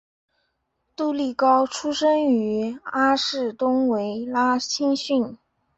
[0.95, 5.37] 杜利高出身于阿士东维拉青训。